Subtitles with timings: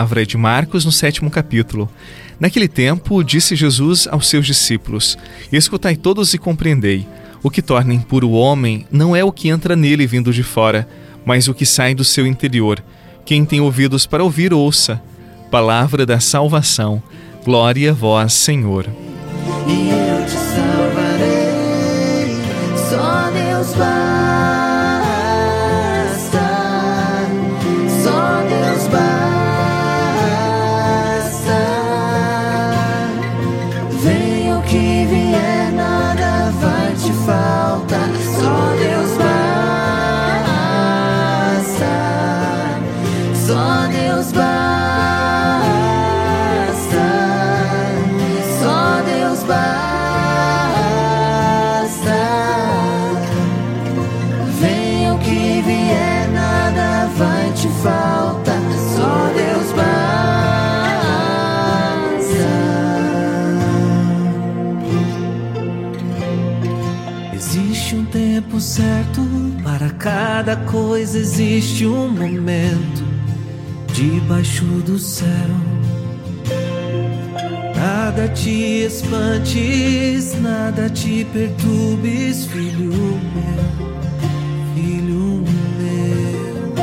[0.00, 1.88] palavra é de Marcos no sétimo capítulo.
[2.38, 5.16] Naquele tempo, disse Jesus aos seus discípulos:
[5.52, 7.06] Escutai todos e compreendei.
[7.42, 10.88] O que torna impuro o homem não é o que entra nele vindo de fora,
[11.24, 12.82] mas o que sai do seu interior.
[13.24, 15.00] Quem tem ouvidos para ouvir, ouça.
[15.50, 17.02] Palavra da salvação.
[17.44, 18.86] Glória a vós, Senhor.
[19.66, 21.56] E eu te salvarei.
[22.88, 24.09] Só Deus basta.
[67.52, 69.20] Existe um tempo certo
[69.64, 73.04] para cada coisa, existe um momento
[73.92, 75.26] debaixo do céu.
[77.74, 83.64] Nada te espantes, nada te perturbes, filho meu,
[84.76, 85.44] filho
[85.76, 86.74] meu.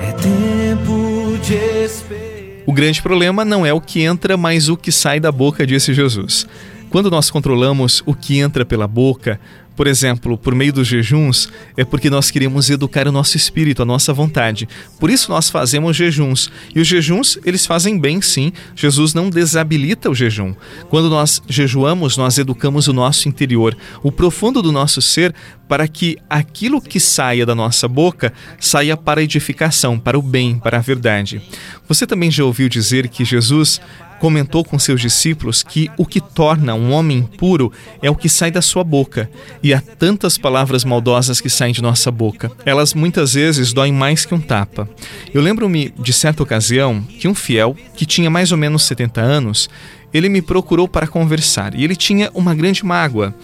[0.00, 1.54] É tempo de
[1.86, 2.62] esperar.
[2.64, 5.92] O grande problema não é o que entra, mas o que sai da boca, disse
[5.92, 6.46] Jesus.
[6.90, 9.40] Quando nós controlamos o que entra pela boca,
[9.76, 13.84] por exemplo, por meio dos jejuns, é porque nós queremos educar o nosso espírito, a
[13.84, 14.66] nossa vontade.
[14.98, 16.50] Por isso nós fazemos jejuns.
[16.74, 18.52] E os jejuns, eles fazem bem, sim.
[18.74, 20.54] Jesus não desabilita o jejum.
[20.88, 25.34] Quando nós jejuamos, nós educamos o nosso interior, o profundo do nosso ser,
[25.68, 30.58] para que aquilo que saia da nossa boca saia para a edificação, para o bem,
[30.58, 31.42] para a verdade.
[31.86, 33.80] Você também já ouviu dizer que Jesus
[34.18, 37.72] comentou com seus discípulos que o que torna um homem puro
[38.02, 39.30] é o que sai da sua boca.
[39.62, 42.50] E há tantas palavras maldosas que saem de nossa boca.
[42.64, 44.88] Elas muitas vezes doem mais que um tapa.
[45.32, 49.68] Eu lembro-me de certa ocasião que um fiel, que tinha mais ou menos 70 anos,
[50.12, 53.34] ele me procurou para conversar e ele tinha uma grande mágoa.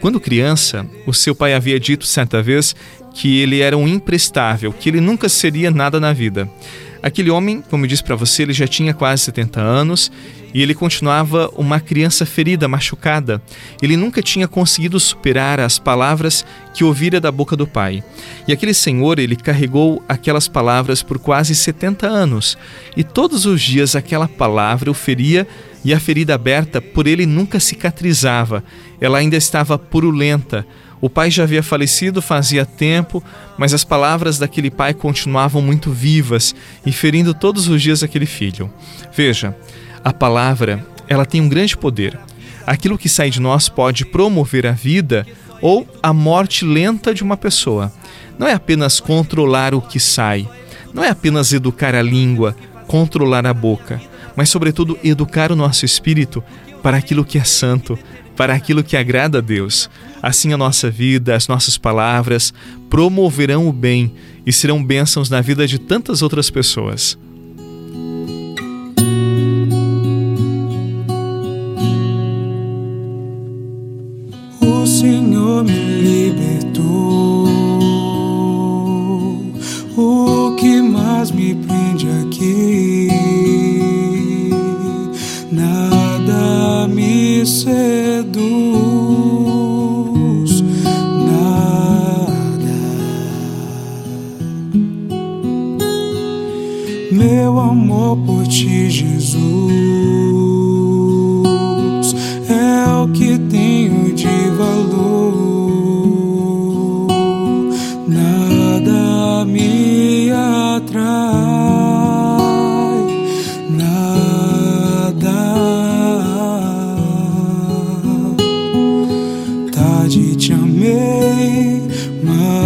[0.00, 2.74] Quando criança, o seu pai havia dito certa vez
[3.14, 6.48] que ele era um imprestável, que ele nunca seria nada na vida.
[7.02, 10.12] Aquele homem, como eu disse para você, ele já tinha quase 70 anos
[10.54, 13.42] e ele continuava uma criança ferida, machucada.
[13.82, 18.04] Ele nunca tinha conseguido superar as palavras que ouvira da boca do pai.
[18.46, 22.56] E aquele senhor, ele carregou aquelas palavras por quase 70 anos
[22.96, 25.46] e todos os dias aquela palavra o feria
[25.84, 28.62] e a ferida aberta por ele nunca cicatrizava.
[29.00, 30.64] Ela ainda estava purulenta.
[31.02, 33.20] O pai já havia falecido fazia tempo,
[33.58, 36.54] mas as palavras daquele pai continuavam muito vivas
[36.86, 38.72] e ferindo todos os dias aquele filho.
[39.12, 39.52] Veja,
[40.04, 42.16] a palavra, ela tem um grande poder.
[42.64, 45.26] Aquilo que sai de nós pode promover a vida
[45.60, 47.92] ou a morte lenta de uma pessoa.
[48.38, 50.48] Não é apenas controlar o que sai,
[50.94, 54.00] não é apenas educar a língua, controlar a boca,
[54.36, 56.44] mas, sobretudo, educar o nosso espírito
[56.80, 57.98] para aquilo que é santo,
[58.36, 59.88] para aquilo que agrada a Deus.
[60.22, 62.52] Assim, a nossa vida, as nossas palavras
[62.88, 64.14] promoverão o bem
[64.46, 67.18] e serão bênçãos na vida de tantas outras pessoas.
[74.60, 76.41] O Senhor me libertou.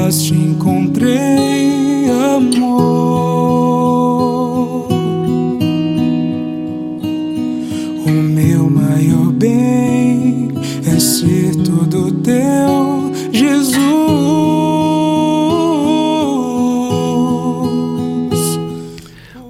[0.08, 3.16] te encontrei, amor.
[8.06, 9.85] O meu maior bem.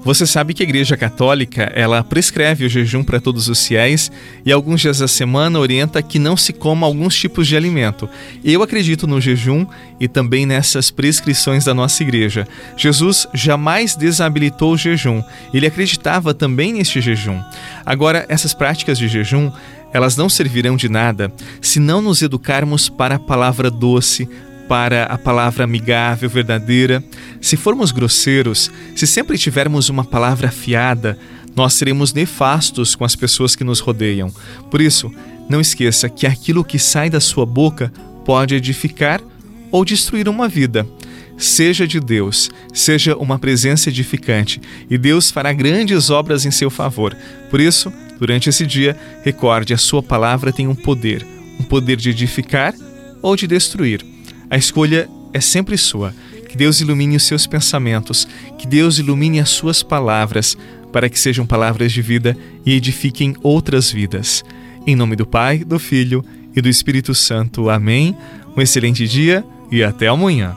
[0.07, 4.09] Você sabe que a Igreja Católica, ela prescreve o jejum para todos os fiéis
[4.45, 8.09] e alguns dias da semana orienta que não se coma alguns tipos de alimento.
[8.45, 9.67] Eu acredito no jejum
[9.99, 12.47] e também nessas prescrições da nossa igreja.
[12.77, 15.25] Jesus jamais desabilitou o jejum.
[15.53, 17.43] Ele acreditava também neste jejum.
[17.85, 19.51] Agora, essas práticas de jejum,
[19.93, 24.29] elas não servirão de nada se não nos educarmos para a palavra doce,
[24.69, 27.03] para a palavra amigável, verdadeira.
[27.41, 31.19] Se formos grosseiros, se sempre tivermos uma palavra afiada,
[31.55, 34.33] nós seremos nefastos com as pessoas que nos rodeiam.
[34.71, 35.11] Por isso,
[35.49, 37.93] não esqueça que aquilo que sai da sua boca
[38.25, 39.21] pode edificar
[39.71, 40.87] ou destruir uma vida.
[41.39, 47.17] Seja de Deus, seja uma presença edificante, e Deus fará grandes obras em seu favor.
[47.51, 51.27] Por isso, durante esse dia, recorde: a sua palavra tem um poder,
[51.61, 52.75] um poder de edificar
[53.21, 54.16] ou de destruir.
[54.51, 56.15] A escolha é sempre sua.
[56.49, 58.27] Que Deus ilumine os seus pensamentos,
[58.59, 60.57] que Deus ilumine as suas palavras,
[60.93, 64.45] para que sejam palavras de vida e edifiquem outras vidas.
[64.87, 67.69] Em nome do Pai, do Filho e do Espírito Santo.
[67.69, 68.17] Amém.
[68.57, 70.57] Um excelente dia e até amanhã.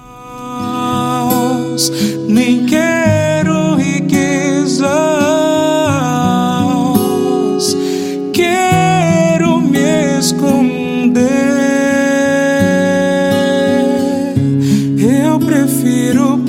[2.28, 2.66] Nem
[16.10, 16.49] little